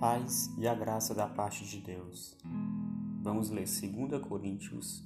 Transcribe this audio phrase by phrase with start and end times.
[0.00, 2.34] paz e a graça da parte de Deus.
[3.22, 5.04] Vamos ler 2 Coríntios,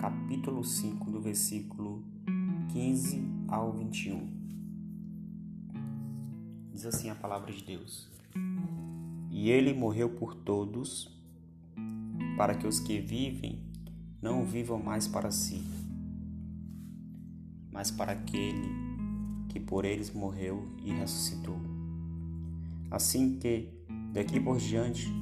[0.00, 2.04] capítulo 5, do versículo
[2.72, 4.30] 15 ao 21.
[6.72, 8.08] Diz assim a palavra de Deus:
[9.28, 11.10] E ele morreu por todos,
[12.36, 13.60] para que os que vivem
[14.22, 15.64] não vivam mais para si,
[17.72, 18.70] mas para aquele
[19.48, 21.58] que por eles morreu e ressuscitou.
[22.88, 23.75] Assim que
[24.16, 25.12] Daqui por diante,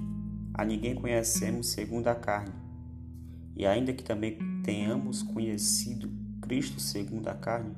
[0.54, 2.54] a ninguém conhecemos segundo a carne.
[3.56, 6.08] E ainda que também tenhamos conhecido
[6.40, 7.74] Cristo segundo a carne,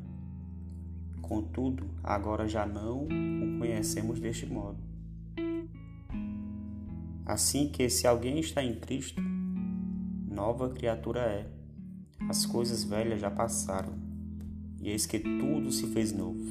[1.23, 4.77] contudo, agora já não o conhecemos deste modo.
[7.25, 9.23] Assim que se alguém está em Cristo,
[10.31, 11.51] nova criatura é.
[12.29, 13.95] As coisas velhas já passaram,
[14.83, 16.45] e eis que tudo se fez novo.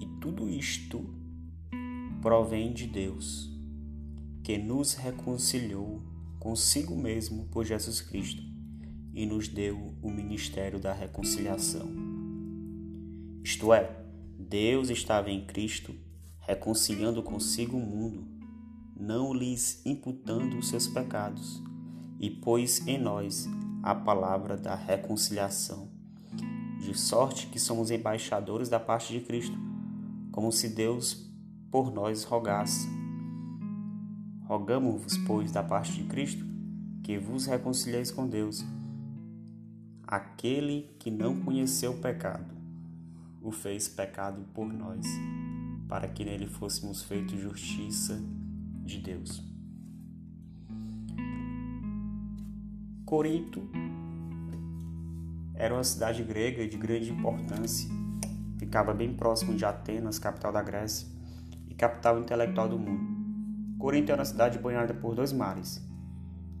[0.00, 1.22] E tudo isto
[2.24, 3.50] provém de Deus,
[4.42, 6.02] que nos reconciliou
[6.40, 8.42] consigo mesmo por Jesus Cristo
[9.12, 11.86] e nos deu o ministério da reconciliação.
[13.42, 13.94] Isto é,
[14.38, 15.94] Deus estava em Cristo
[16.40, 18.26] reconciliando consigo o mundo,
[18.98, 21.62] não lhes imputando os seus pecados,
[22.18, 23.46] e pôs em nós
[23.82, 25.90] a palavra da reconciliação,
[26.80, 29.58] de sorte que somos embaixadores da parte de Cristo,
[30.32, 31.33] como se Deus
[31.74, 32.88] por nós rogasse.
[34.44, 36.46] Rogamos-vos, pois, da parte de Cristo,
[37.02, 38.64] que vos reconcilieis com Deus.
[40.06, 42.54] Aquele que não conheceu o pecado,
[43.42, 45.04] o fez pecado por nós,
[45.88, 48.22] para que nele fôssemos feitos justiça
[48.84, 49.42] de Deus.
[53.04, 53.68] Corinto
[55.54, 57.90] era uma cidade grega de grande importância.
[58.58, 61.13] Ficava bem próximo de Atenas, capital da Grécia
[61.76, 63.14] capital intelectual do mundo.
[63.78, 65.86] Corinto é uma cidade banhada por dois mares,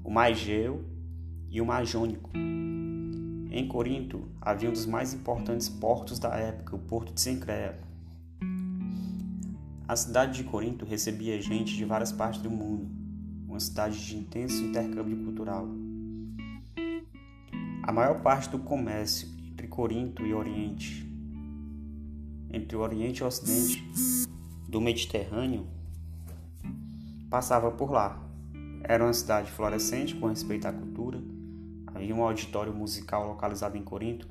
[0.02, 0.84] o mar Egeu
[1.48, 2.30] e o mar Jônico.
[3.50, 7.78] Em Corinto havia um dos mais importantes portos da época, o porto de Sencreia.
[9.86, 12.88] A cidade de Corinto recebia gente de várias partes do mundo,
[13.46, 15.68] uma cidade de intenso intercâmbio cultural.
[17.82, 21.06] A maior parte do comércio entre Corinto e Oriente,
[22.50, 23.84] entre o Oriente e o Ocidente,
[24.74, 25.68] do Mediterrâneo
[27.30, 28.20] passava por lá.
[28.82, 31.22] Era uma cidade florescente com respeito à cultura.
[31.86, 34.28] Havia um auditório musical localizado em Corinto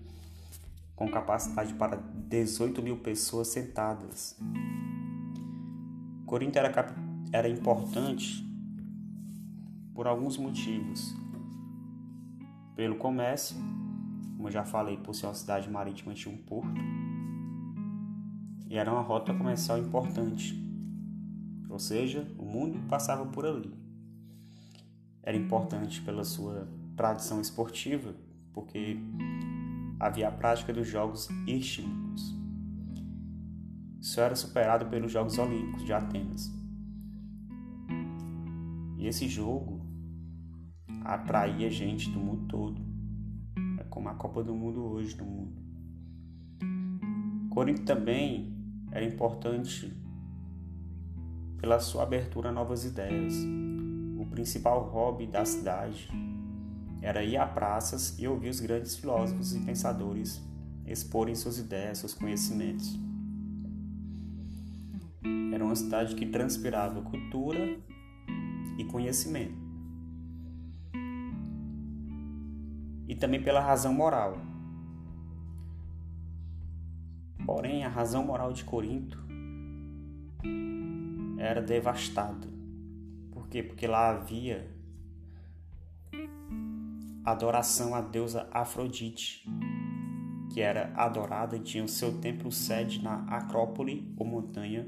[0.97, 4.37] com capacidade para 18 mil pessoas sentadas.
[6.25, 6.93] Corinto era,
[7.31, 8.45] era importante
[9.95, 11.15] por alguns motivos.
[12.75, 13.55] Pelo comércio,
[14.35, 16.81] como eu já falei, por ser uma cidade marítima, tinha um porto
[18.67, 20.61] e era uma rota comercial importante.
[21.69, 23.73] Ou seja, o mundo passava por ali.
[25.21, 28.13] Era importante pela sua tradição esportiva,
[28.53, 28.97] porque
[29.99, 32.35] havia a prática dos Jogos Istmicos.
[33.99, 36.51] Isso era superado pelos Jogos Olímpicos de Atenas.
[38.97, 39.81] E esse jogo
[41.03, 42.81] atraía gente do mundo todo.
[43.79, 45.63] É como a Copa do Mundo hoje no mundo.
[47.49, 48.52] Corinto também
[48.93, 49.91] era importante
[51.59, 53.33] pela sua abertura a novas ideias.
[54.19, 56.07] O principal hobby da cidade
[57.01, 60.39] era ir a praças e ouvir os grandes filósofos e pensadores
[60.85, 62.95] exporem suas ideias, seus conhecimentos.
[65.51, 67.75] Era uma cidade que transpirava cultura
[68.77, 69.57] e conhecimento.
[73.07, 74.52] E também pela razão moral.
[77.45, 79.21] Porém, a razão moral de Corinto
[81.37, 82.47] era devastada.
[83.31, 83.61] Por quê?
[83.61, 84.71] Porque lá havia
[87.25, 89.45] adoração à deusa Afrodite,
[90.51, 94.87] que era adorada e tinha o seu templo sede na Acrópole ou montanha,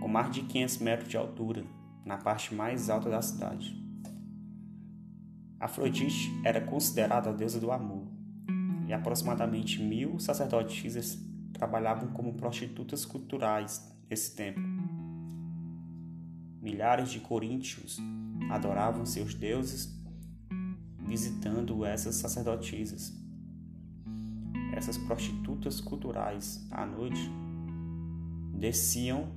[0.00, 1.64] com mais de 500 metros de altura,
[2.04, 3.76] na parte mais alta da cidade.
[5.58, 8.06] Afrodite era considerada a deusa do amor,
[8.86, 11.27] e aproximadamente mil sacerdotisas
[11.58, 14.60] trabalhavam como prostitutas culturais nesse tempo.
[16.62, 17.98] Milhares de coríntios
[18.50, 19.98] adoravam seus deuses
[21.00, 23.12] visitando essas sacerdotisas.
[24.72, 27.30] Essas prostitutas culturais, à noite,
[28.54, 29.28] desciam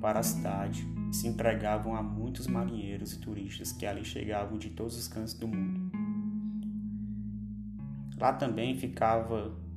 [0.00, 4.70] para a cidade e se entregavam a muitos marinheiros e turistas que ali chegavam de
[4.70, 5.90] todos os cantos do mundo.
[8.16, 9.67] Lá também ficava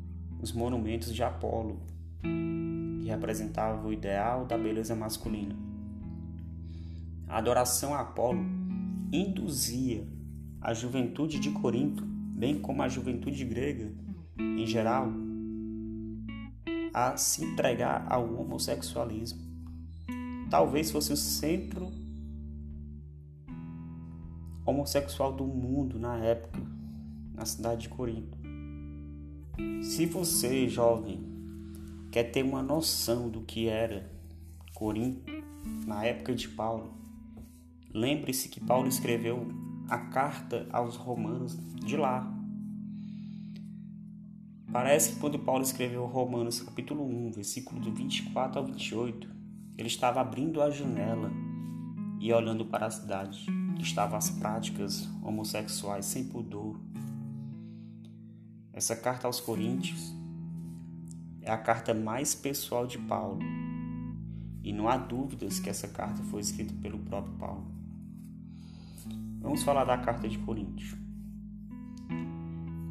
[0.41, 1.79] os monumentos de Apolo,
[2.21, 5.55] que representava o ideal da beleza masculina.
[7.27, 8.43] A adoração a Apolo
[9.11, 10.05] induzia
[10.59, 13.91] a juventude de Corinto, bem como a juventude grega
[14.38, 15.07] em geral,
[16.94, 19.39] a se entregar ao homossexualismo.
[20.49, 21.91] Talvez fosse o centro
[24.65, 26.59] homossexual do mundo na época,
[27.33, 28.40] na cidade de Corinto.
[29.83, 31.23] Se você, jovem,
[32.11, 34.11] quer ter uma noção do que era
[34.73, 35.31] Corinto
[35.85, 36.93] na época de Paulo,
[37.93, 39.47] lembre-se que Paulo escreveu
[39.89, 42.31] a carta aos romanos de lá.
[44.71, 49.27] Parece que quando Paulo escreveu Romanos capítulo 1, versículo do 24 ao 28,
[49.77, 51.29] ele estava abrindo a janela
[52.21, 56.79] e olhando para a cidade, que estavam as práticas homossexuais sem pudor.
[58.81, 60.12] Essa carta aos Coríntios
[61.39, 63.38] é a carta mais pessoal de Paulo.
[64.63, 67.68] E não há dúvidas que essa carta foi escrita pelo próprio Paulo.
[69.39, 70.95] Vamos falar da carta de Coríntios.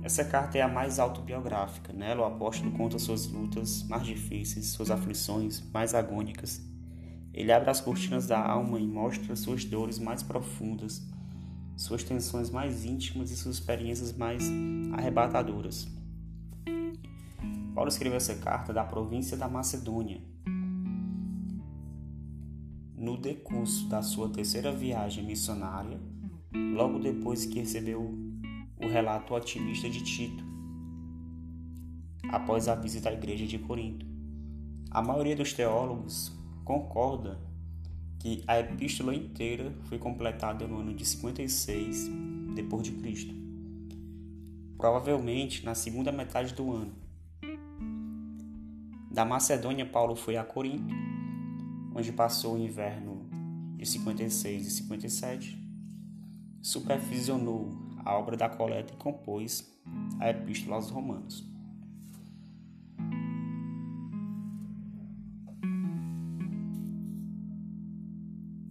[0.04, 1.92] Essa carta é a mais autobiográfica.
[1.92, 6.64] Nela, o apóstolo conta suas lutas mais difíceis, suas aflições mais agônicas.
[7.34, 11.04] Ele abre as cortinas da alma e mostra suas dores mais profundas,
[11.80, 14.42] suas tensões mais íntimas e suas experiências mais
[14.92, 15.88] arrebatadoras.
[17.74, 20.20] Paulo escreveu essa carta da província da Macedônia.
[22.94, 25.98] No decurso da sua terceira viagem missionária,
[26.52, 28.14] logo depois que recebeu
[28.76, 30.44] o relato otimista de Tito,
[32.30, 34.04] após a visita à igreja de Corinto.
[34.90, 36.30] A maioria dos teólogos
[36.62, 37.40] concorda
[38.20, 42.08] que a epístola inteira foi completada no ano de 56
[42.54, 43.34] depois de Cristo.
[44.76, 46.94] Provavelmente na segunda metade do ano,
[49.10, 50.94] da Macedônia, Paulo foi a Corinto,
[51.94, 53.28] onde passou o inverno
[53.76, 55.58] de 56 e 57,
[56.62, 57.70] supervisionou
[58.04, 59.68] a obra da coleta e compôs
[60.20, 61.44] a Epístola aos Romanos.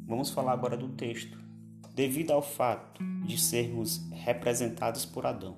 [0.09, 1.38] Vamos falar agora do texto.
[1.94, 5.57] Devido ao fato de sermos representados por Adão,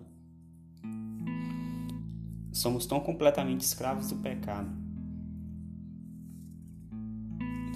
[2.51, 4.69] somos tão completamente escravos do pecado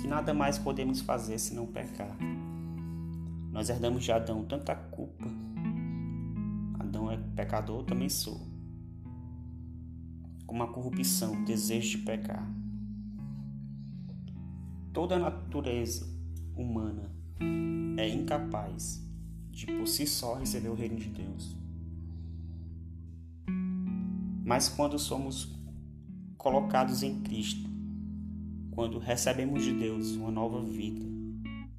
[0.01, 2.17] que nada mais podemos fazer senão pecar.
[3.53, 5.27] Nós herdamos de Adão tanta culpa.
[6.77, 8.45] Adão é pecador, também sou.
[10.45, 12.45] Como a corrupção, o desejo de pecar.
[14.91, 16.14] Toda a natureza
[16.55, 17.11] humana
[17.97, 19.03] é incapaz
[19.51, 21.55] de por si só receber o reino de Deus.
[24.43, 25.55] Mas quando somos
[26.37, 27.67] colocados em Cristo,
[28.71, 31.01] quando recebemos de Deus uma nova vida,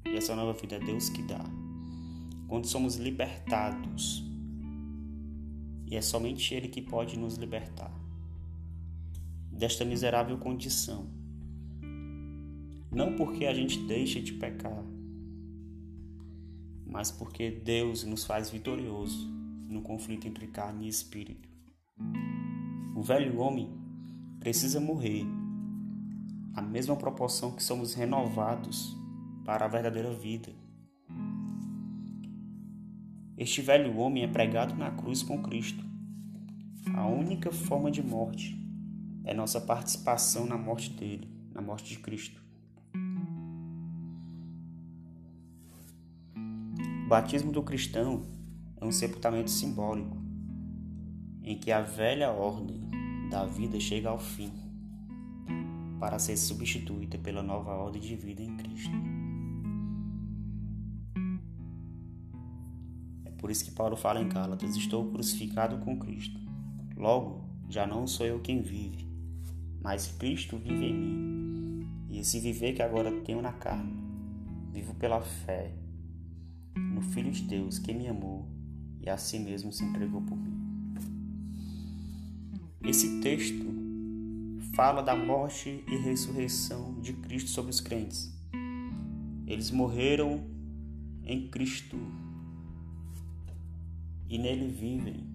[0.05, 1.43] e essa nova vida é Deus que dá,
[2.47, 4.25] quando somos libertados,
[5.85, 7.91] e é somente Ele que pode nos libertar
[9.51, 11.16] desta miserável condição.
[12.91, 14.83] Não porque a gente deixa de pecar,
[16.85, 19.27] mas porque Deus nos faz vitorioso
[19.67, 21.49] no conflito entre carne e espírito.
[22.95, 23.69] O velho homem
[24.39, 25.25] precisa morrer,
[26.53, 28.95] a mesma proporção que somos renovados
[29.43, 30.51] para a verdadeira vida.
[33.37, 35.83] Este velho homem é pregado na cruz com Cristo.
[36.95, 38.57] A única forma de morte
[39.25, 42.46] é nossa participação na morte dele, na morte de Cristo.
[47.07, 48.21] O batismo do cristão
[48.81, 50.17] é um sepultamento simbólico
[51.41, 52.81] em que a velha ordem
[53.31, 54.51] da vida chega ao fim
[56.01, 58.91] para ser substituída pela nova ordem de vida em Cristo.
[63.23, 66.37] É por isso que Paulo fala em Gálatas: Estou crucificado com Cristo.
[66.97, 69.07] Logo, já não sou eu quem vive,
[69.79, 71.87] mas Cristo vive em mim.
[72.09, 73.95] E esse viver que agora tenho na carne,
[74.73, 75.86] vivo pela fé
[76.77, 78.47] no Filho de Deus que me amou
[79.01, 80.57] e a si mesmo se entregou por mim.
[82.83, 83.65] Esse texto
[84.73, 88.31] fala da morte e ressurreição de Cristo sobre os crentes.
[89.45, 90.43] Eles morreram
[91.23, 91.97] em Cristo
[94.29, 95.25] e nele vivem.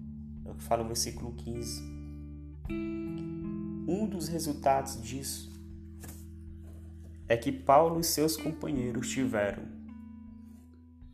[0.45, 1.81] É o que fala o versículo 15.
[3.87, 5.51] Um dos resultados disso
[7.27, 9.63] é que Paulo e seus companheiros tiveram,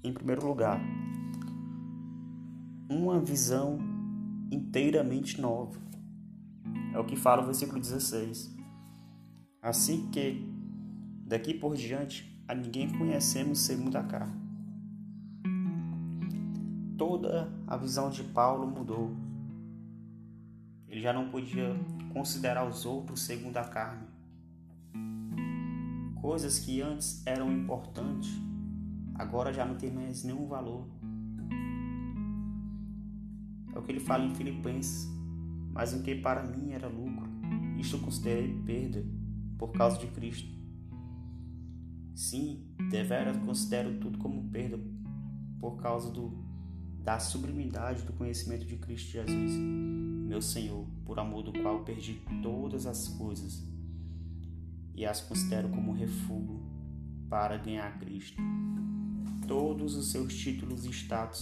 [0.03, 0.79] em primeiro lugar,
[2.89, 3.77] uma visão
[4.51, 5.89] inteiramente nova
[6.94, 8.56] é o que fala o versículo 16.
[9.62, 10.44] Assim que
[11.25, 14.39] daqui por diante a ninguém conhecemos segundo a carne.
[16.98, 19.12] Toda a visão de Paulo mudou.
[20.88, 21.75] Ele já não podia
[22.12, 24.08] considerar os outros segundo a carne.
[26.20, 28.29] Coisas que antes eram importantes,
[29.20, 30.88] agora já não tem mais nenhum valor.
[33.76, 35.08] É o que ele fala em Filipenses.
[35.72, 37.30] Mas o que para mim era lucro,
[37.78, 39.06] isto considerei perda
[39.58, 40.50] por causa de Cristo.
[42.16, 44.80] Sim, deveras considero tudo como perda
[45.60, 46.44] por causa do,
[47.04, 49.54] da sublimidade do conhecimento de Cristo Jesus,
[50.28, 53.64] meu Senhor, por amor do qual perdi todas as coisas
[54.96, 56.60] e as considero como refúgio
[57.30, 58.42] para ganhar Cristo.
[59.48, 61.42] Todos os seus títulos e status,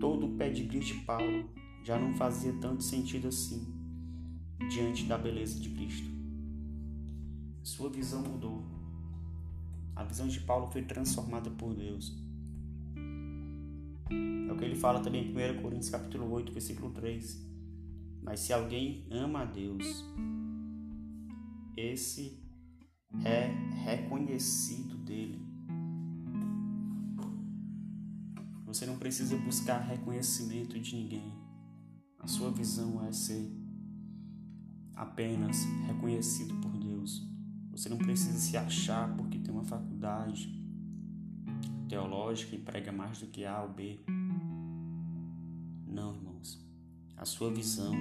[0.00, 1.48] todo o pedigree de Paulo
[1.84, 3.66] já não fazia tanto sentido assim
[4.70, 6.08] diante da beleza de Cristo.
[7.62, 8.62] Sua visão mudou.
[9.94, 12.16] A visão de Paulo foi transformada por Deus.
[14.48, 17.46] É o que ele fala também em 1 Coríntios capítulo 8, versículo 3.
[18.22, 20.04] Mas se alguém ama a Deus,
[21.76, 22.42] esse
[23.24, 23.46] é
[23.84, 25.47] reconhecido dele.
[28.68, 31.32] Você não precisa buscar reconhecimento de ninguém.
[32.18, 33.50] A sua visão é ser
[34.94, 37.26] apenas reconhecido por Deus.
[37.70, 40.54] Você não precisa se achar porque tem uma faculdade
[41.88, 44.00] teológica e prega mais do que A ou B.
[45.86, 46.62] Não, irmãos.
[47.16, 47.94] A sua visão,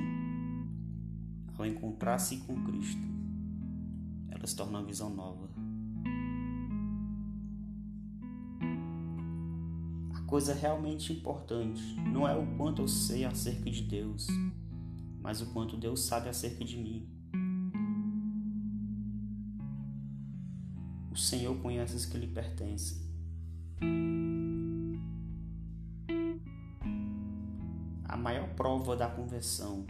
[1.58, 3.08] ao encontrar-se com Cristo,
[4.30, 5.47] ela se torna uma visão nova.
[10.28, 14.28] Coisa realmente importante não é o quanto eu sei acerca de Deus,
[15.22, 17.08] mas o quanto Deus sabe acerca de mim.
[21.10, 23.08] O Senhor conhece os que lhe pertencem.
[28.04, 29.86] A maior prova da conversão,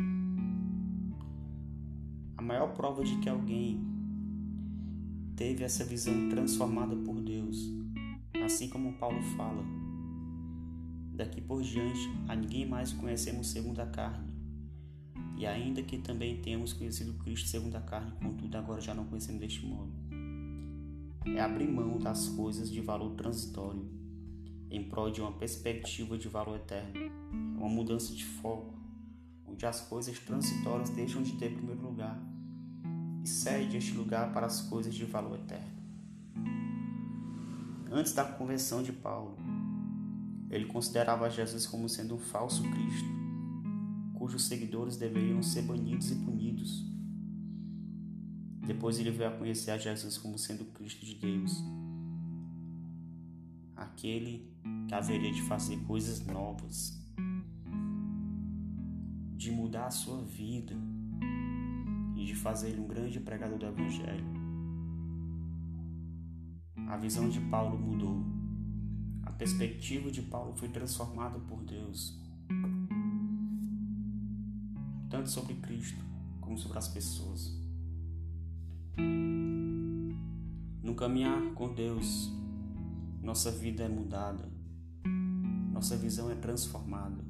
[2.38, 3.84] a maior prova de que alguém
[5.36, 7.58] teve essa visão transformada por Deus,
[8.46, 9.77] assim como Paulo fala.
[11.18, 14.32] Daqui por diante, a ninguém mais conhecemos segundo a carne.
[15.36, 19.42] E ainda que também tenhamos conhecido Cristo segundo a carne, contudo agora já não conhecemos
[19.42, 19.92] deste modo.
[21.26, 23.90] É abrir mão das coisas de valor transitório
[24.70, 26.96] em prol de uma perspectiva de valor eterno.
[26.96, 28.76] É uma mudança de foco,
[29.48, 32.22] onde as coisas transitórias deixam de ter primeiro lugar
[33.24, 35.78] e cede este lugar para as coisas de valor eterno.
[37.92, 39.47] Antes da conversão de Paulo,
[40.50, 43.10] ele considerava Jesus como sendo um falso Cristo,
[44.14, 46.86] cujos seguidores deveriam ser banidos e punidos.
[48.66, 51.64] Depois ele veio a conhecer a Jesus como sendo o Cristo de Deus,
[53.76, 54.52] aquele
[54.88, 56.98] que haveria de fazer coisas novas,
[59.36, 60.76] de mudar a sua vida
[62.16, 64.26] e de fazer ele um grande pregador do Evangelho.
[66.88, 68.37] A visão de Paulo mudou.
[69.38, 72.20] Perspectiva de Paulo foi transformada por Deus,
[75.10, 76.04] tanto sobre Cristo
[76.42, 77.56] como sobre as pessoas.
[80.82, 82.32] No caminhar com Deus,
[83.22, 84.52] nossa vida é mudada,
[85.72, 87.28] nossa visão é transformada.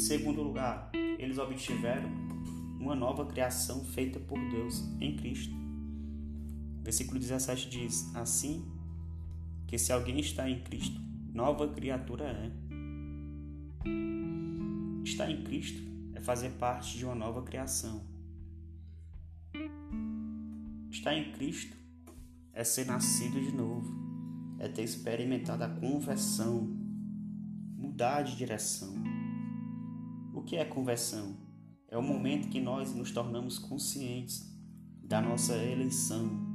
[0.00, 2.08] segundo lugar, eles obtiveram
[2.80, 5.54] uma nova criação feita por Deus em Cristo.
[6.82, 8.64] Versículo 17 diz: Assim
[9.66, 11.00] que se alguém está em Cristo,
[11.32, 12.50] nova criatura é.
[15.04, 15.82] Estar em Cristo
[16.14, 18.02] é fazer parte de uma nova criação.
[20.90, 21.76] Estar em Cristo
[22.52, 23.88] é ser nascido de novo,
[24.58, 26.68] é ter experimentado a conversão,
[27.76, 28.94] mudar de direção.
[30.34, 31.36] O que é conversão?
[31.88, 34.50] É o momento que nós nos tornamos conscientes
[35.02, 36.49] da nossa eleição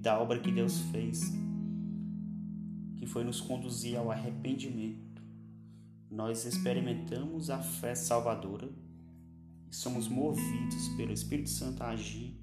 [0.00, 1.30] e da obra que Deus fez,
[2.96, 5.22] que foi nos conduzir ao arrependimento.
[6.10, 8.70] Nós experimentamos a fé salvadora
[9.70, 12.34] e somos movidos pelo Espírito Santo a agir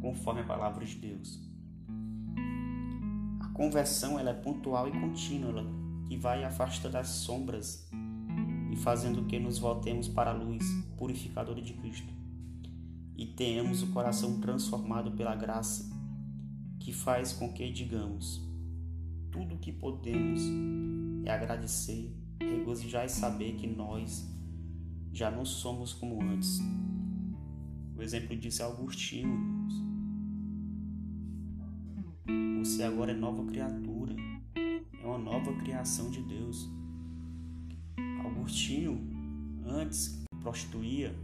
[0.00, 1.40] conforme a palavra de Deus.
[3.40, 5.64] A conversão ela é pontual e contínua,
[6.08, 7.88] que vai afastando as sombras
[8.72, 10.64] e fazendo que nos voltemos para a luz
[10.96, 12.15] purificadora de Cristo
[13.16, 15.90] e tenhamos o coração transformado pela graça,
[16.78, 18.46] que faz com que digamos:
[19.30, 20.42] tudo o que podemos
[21.24, 24.28] é agradecer, regozijar e saber que nós
[25.12, 26.60] já não somos como antes.
[27.96, 28.66] O exemplo disso é.
[32.58, 34.14] Você agora é nova criatura,
[34.54, 36.68] é uma nova criação de Deus.
[38.24, 39.00] Agostinho,
[39.64, 41.14] antes prostituía,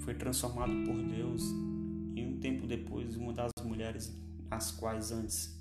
[0.00, 1.42] foi transformado por Deus
[2.14, 4.18] e um tempo depois uma das mulheres
[4.50, 5.58] as quais antes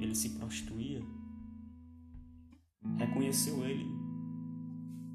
[0.00, 1.02] ele se prostituía
[2.96, 3.86] reconheceu ele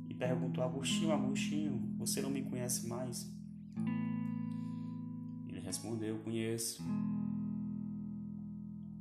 [0.08, 3.30] e perguntou a Agostinho, Agostinho, você não me conhece mais?
[5.48, 6.84] Ele respondeu, conheço,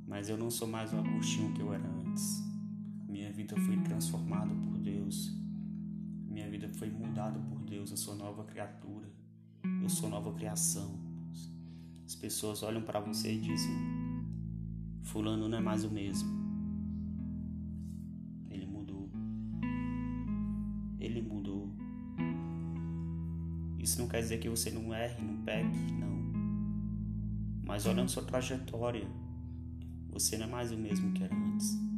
[0.07, 2.43] mas eu não sou mais o Agostinho que eu era antes.
[3.07, 5.44] Minha vida foi transformada por Deus.
[6.35, 7.91] Minha vida foi mudada por Deus.
[7.91, 9.09] Eu sou nova criatura.
[9.81, 10.99] Eu sou nova criação.
[12.05, 13.73] As pessoas olham para você e dizem:
[15.01, 16.29] Fulano não é mais o mesmo.
[18.51, 19.09] Ele mudou.
[20.99, 21.73] Ele mudou.
[23.79, 26.33] Isso não quer dizer que você não erre, não peque, não.
[27.65, 29.07] Mas olhando sua trajetória,
[30.09, 31.94] você não é mais o mesmo que era antes.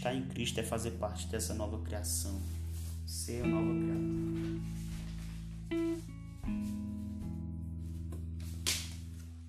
[0.00, 2.40] Estar em Cristo é fazer parte dessa nova criação.
[3.04, 4.60] Ser a nova criatura.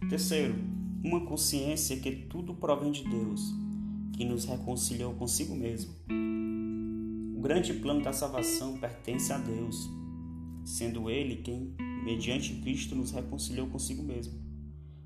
[0.10, 0.56] Terceiro,
[1.02, 3.42] uma consciência que tudo provém de Deus,
[4.12, 5.94] que nos reconciliou consigo mesmo.
[7.34, 9.90] O grande plano da salvação pertence a Deus,
[10.66, 14.34] sendo Ele quem, mediante Cristo, nos reconciliou consigo mesmo.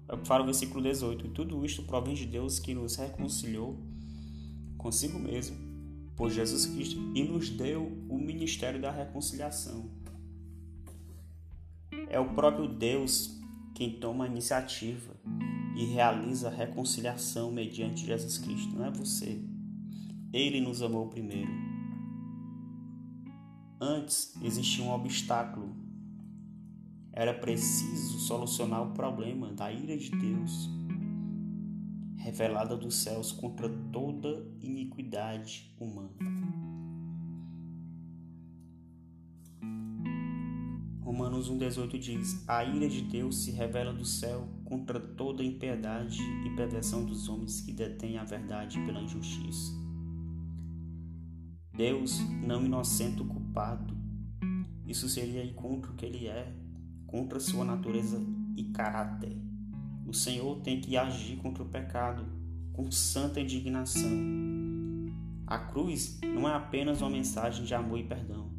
[0.10, 1.28] É o que fala o versículo 18.
[1.28, 3.94] E tudo isto provém de Deus que nos reconciliou
[4.86, 5.58] consigo mesmo
[6.16, 9.90] por Jesus Cristo e nos deu o ministério da reconciliação.
[12.08, 13.36] É o próprio Deus
[13.74, 15.16] quem toma a iniciativa
[15.76, 19.42] e realiza a reconciliação mediante Jesus Cristo, não é você.
[20.32, 21.52] Ele nos amou primeiro.
[23.82, 25.76] Antes existia um obstáculo.
[27.12, 30.70] Era preciso solucionar o problema da ira de Deus,
[32.26, 36.10] revelada dos céus contra toda iniquidade humana.
[41.02, 46.56] Romanos 1,18 diz: A ira de Deus se revela do céu contra toda impiedade e
[46.56, 49.72] perversão dos homens que detêm a verdade pela injustiça.
[51.76, 53.96] Deus não inocenta o culpado.
[54.88, 56.52] Isso seria contra o que ele é,
[57.06, 58.20] contra sua natureza
[58.58, 59.45] e caráter.
[60.06, 62.26] O Senhor tem que agir contra o pecado
[62.74, 64.12] com santa indignação.
[65.48, 68.56] A cruz não é apenas uma mensagem de amor e perdão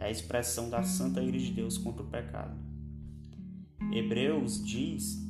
[0.00, 2.56] é a expressão da santa ira de Deus contra o pecado.
[3.92, 5.22] Hebreus diz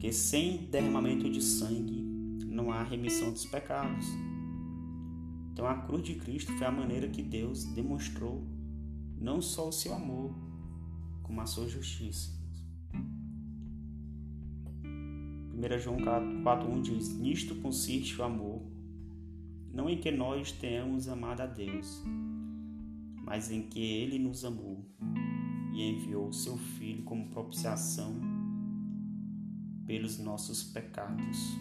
[0.00, 2.02] que sem derramamento de sangue
[2.44, 4.06] não há remissão dos pecados.
[5.52, 8.44] Então a cruz de Cristo foi a maneira que Deus demonstrou
[9.16, 10.34] não só o seu amor,
[11.22, 12.32] como a sua justiça.
[15.64, 18.62] 1 João 4,1 diz: Nisto consiste o amor,
[19.72, 22.02] não em que nós tenhamos amado a Deus,
[23.24, 24.84] mas em que ele nos amou
[25.72, 28.14] e enviou seu Filho como propiciação
[29.86, 31.56] pelos nossos pecados.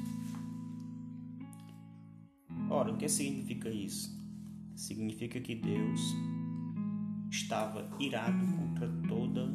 [2.69, 4.21] Ora, o que significa isso?
[4.75, 6.01] Significa que Deus
[7.31, 9.49] estava irado contra toda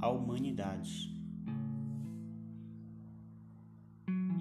[0.00, 1.15] a humanidade.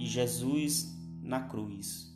[0.06, 2.15] Jesus na cruz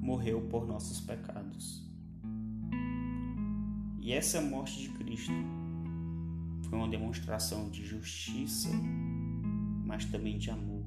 [0.00, 1.86] morreu por nossos pecados.
[4.00, 5.32] E essa morte de Cristo
[6.62, 8.70] foi uma demonstração de justiça,
[9.84, 10.86] mas também de amor.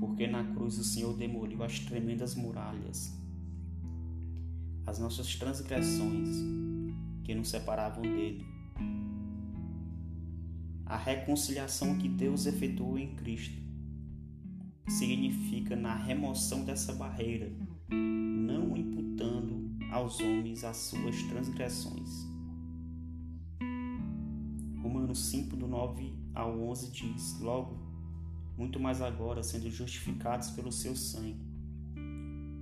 [0.00, 3.14] Porque na cruz o Senhor demoliu as tremendas muralhas,
[4.86, 6.69] as nossas transgressões
[7.24, 8.44] que nos separavam dele.
[10.86, 13.60] A reconciliação que Deus efetuou em Cristo
[14.88, 17.52] significa na remoção dessa barreira,
[17.88, 22.28] não imputando aos homens as suas transgressões.
[24.82, 27.78] Romanos 5, do 9 ao 11 diz: Logo,
[28.56, 31.46] muito mais agora, sendo justificados pelo seu sangue,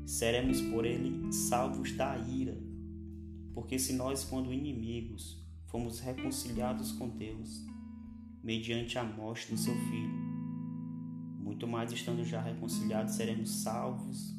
[0.05, 2.68] seremos por ele salvos da ira.
[3.55, 7.65] Porque se nós, quando inimigos, fomos reconciliados com Deus,
[8.43, 10.29] mediante a morte do seu Filho,
[11.39, 14.35] muito mais estando já reconciliados, seremos salvos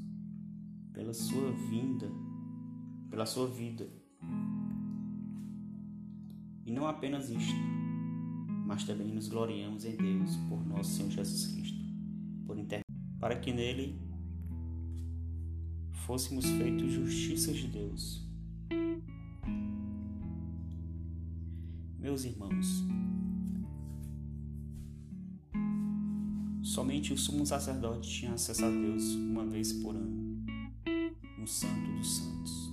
[0.94, 2.10] pela sua vinda,
[3.10, 3.90] pela sua vida.
[6.66, 7.56] E não apenas isto,
[8.66, 11.84] mas também nos gloriamos em Deus por nosso Senhor Jesus Cristo,
[12.46, 12.82] por inter...
[13.20, 14.00] para que nele
[16.06, 18.29] fôssemos feitos justiça de Deus.
[22.00, 22.84] Meus irmãos,
[26.64, 30.44] somente o sumo sacerdote tinha acesso a Deus uma vez por ano,
[31.38, 32.72] no Santo dos Santos.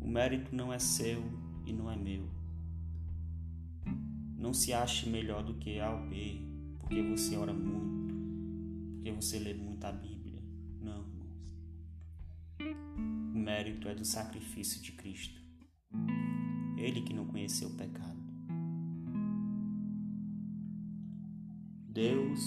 [0.00, 1.22] O mérito não é seu
[1.66, 2.28] e não é meu.
[4.36, 6.40] Não se ache melhor do que A ou B,
[6.80, 7.92] porque você ora muito
[9.02, 10.11] porque você lê muita Bíblia.
[13.52, 15.38] Mérito é do sacrifício de Cristo.
[16.78, 18.18] Ele que não conheceu o pecado.
[21.86, 22.40] Deus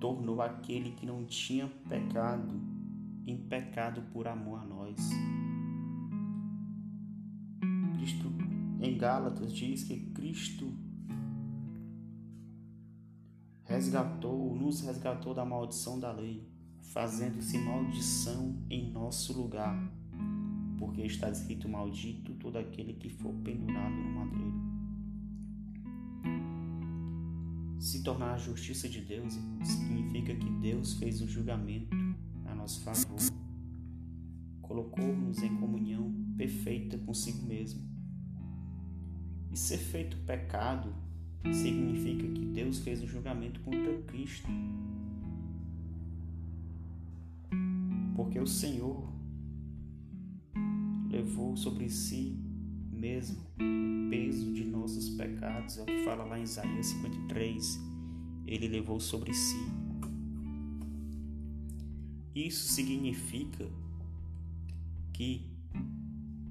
[0.00, 2.60] tornou aquele que não tinha pecado
[3.24, 4.98] em pecado por amor a nós.
[7.94, 8.32] Cristo
[8.80, 10.76] em Gálatas diz que Cristo
[13.62, 16.44] resgatou, nos resgatou da maldição da lei,
[16.92, 20.03] fazendo-se maldição em nosso lugar,
[20.84, 24.54] porque está escrito maldito todo aquele que for pendurado no madeiro.
[27.78, 31.96] Se tornar a justiça de Deus significa que Deus fez o julgamento
[32.44, 33.16] a nosso favor,
[34.60, 37.82] colocou-nos em comunhão perfeita consigo mesmo.
[39.50, 40.94] E ser feito pecado
[41.50, 44.48] significa que Deus fez o julgamento contra Cristo.
[48.14, 49.13] Porque o Senhor
[51.24, 52.36] levou sobre si
[52.92, 57.80] mesmo o peso de nossos pecados, é o que fala lá em Isaías 53.
[58.46, 59.56] Ele levou sobre si.
[62.34, 63.66] Isso significa
[65.14, 65.50] que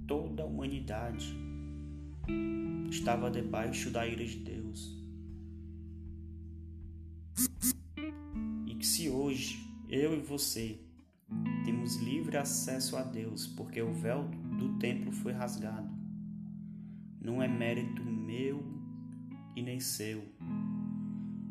[0.08, 1.36] toda a humanidade
[2.90, 4.98] estava debaixo da ira de Deus.
[8.66, 10.80] E que se hoje eu e você
[11.64, 15.89] temos livre acesso a Deus, porque o véu do templo foi rasgado,
[17.22, 18.63] não é mérito meu
[19.56, 20.24] e nem seu,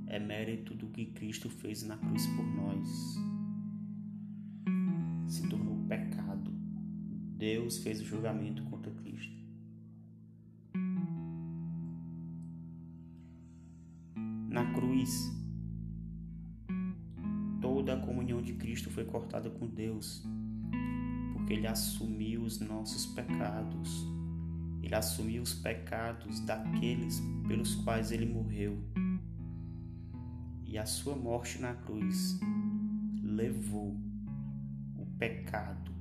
[0.06, 3.16] é mérito do que Cristo fez na cruz por nós.
[5.26, 6.50] Se tornou pecado.
[7.38, 9.32] Deus fez o julgamento contra Cristo.
[14.48, 15.32] Na cruz,
[17.60, 20.22] toda a comunhão de Cristo foi cortada com Deus,
[21.52, 24.06] porque Ele assumiu os nossos pecados,
[24.82, 28.82] Ele assumiu os pecados daqueles pelos quais Ele morreu.
[30.64, 32.40] E a sua morte na cruz
[33.22, 34.00] levou
[34.96, 35.92] o pecado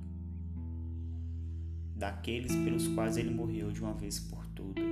[1.94, 4.82] daqueles pelos quais Ele morreu de uma vez por todas.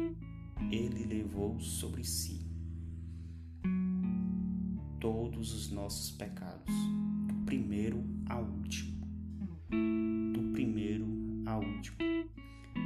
[0.71, 2.47] Ele levou sobre si
[5.01, 6.75] todos os nossos pecados,
[7.27, 9.01] do primeiro ao último.
[10.61, 11.07] Primeiro
[11.47, 11.97] ao último.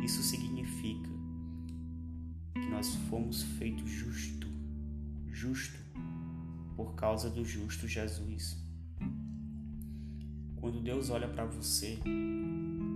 [0.05, 1.11] Isso significa
[2.55, 4.47] que nós fomos feitos justo,
[5.27, 5.77] justo
[6.77, 8.57] por causa do justo Jesus.
[10.55, 11.99] Quando Deus olha para você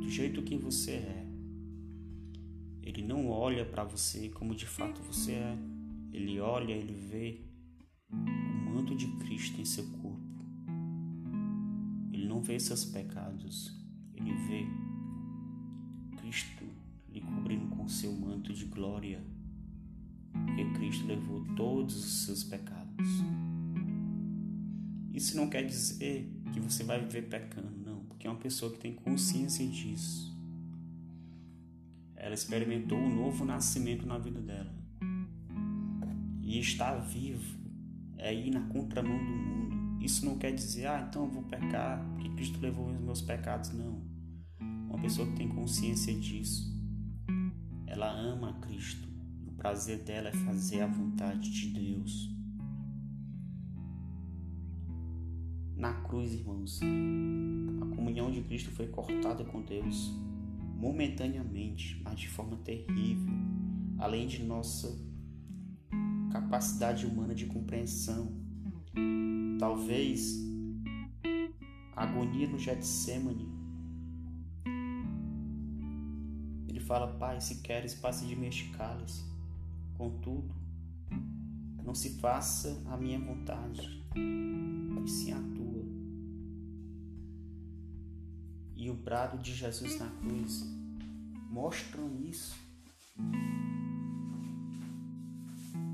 [0.00, 1.26] do jeito que você é,
[2.80, 5.58] ele não olha para você como de fato você é.
[6.12, 7.40] Ele olha, ele vê
[8.72, 10.44] manto de Cristo em seu corpo.
[12.12, 13.76] Ele não vê seus pecados,
[14.18, 14.66] ele vê
[16.16, 16.64] Cristo
[17.08, 19.22] lhe cobrindo com seu manto de glória,
[20.32, 23.06] porque Cristo levou todos os seus pecados.
[25.12, 28.78] Isso não quer dizer que você vai viver pecando, não, porque é uma pessoa que
[28.78, 30.36] tem consciência disso.
[32.14, 34.74] Ela experimentou um novo nascimento na vida dela
[36.42, 37.58] e está vivo
[38.18, 40.04] é ir na contramão do mundo.
[40.04, 43.70] Isso não quer dizer, ah, então eu vou pecar porque Cristo levou os meus pecados.
[43.70, 44.07] Não.
[44.88, 46.74] Uma pessoa que tem consciência disso,
[47.86, 49.06] ela ama a Cristo.
[49.46, 52.30] O prazer dela é fazer a vontade de Deus.
[55.76, 56.80] Na cruz, irmãos,
[57.80, 60.12] a comunhão de Cristo foi cortada com Deus
[60.76, 63.32] momentaneamente, mas de forma terrível,
[63.98, 64.96] além de nossa
[66.30, 68.32] capacidade humana de compreensão.
[69.58, 70.36] Talvez
[71.96, 73.57] a agonia no Getsemane.
[76.88, 79.22] Fala, Pai, se queres, passe de mim este cálice.
[79.98, 80.54] Contudo,
[81.84, 85.84] não se faça a minha vontade, e sim a tua.
[88.74, 90.64] E o brado de Jesus na cruz
[91.50, 92.56] mostram isso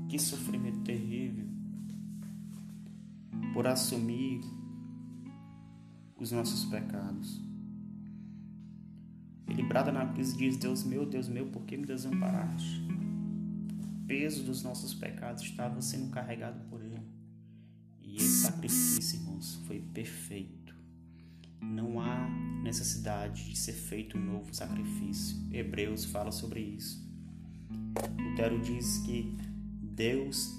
[0.07, 1.45] Que sofrimento terrível
[3.53, 4.41] por assumir
[6.15, 7.41] os nossos pecados.
[9.55, 12.81] Ele brada na cruz e diz: Deus meu, Deus meu, por que me desamparaste?
[13.81, 16.99] O peso dos nossos pecados estava sendo carregado por Ele.
[18.01, 20.75] E esse sacrifício, irmãos, foi perfeito.
[21.61, 22.29] Não há
[22.63, 25.37] necessidade de ser feito um novo sacrifício.
[25.53, 27.01] Hebreus fala sobre isso.
[28.19, 29.37] Lutero diz que
[29.81, 30.53] Deus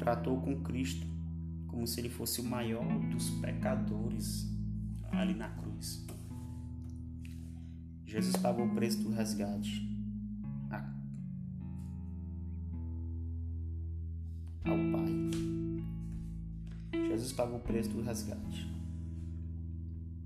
[0.00, 1.06] tratou com Cristo
[1.68, 4.50] como se ele fosse o maior dos pecadores
[5.12, 6.04] ali na cruz.
[8.06, 9.84] Jesus pagou o preço do resgate
[14.64, 15.06] ao Pai.
[17.08, 18.70] Jesus pagou o preço do resgate.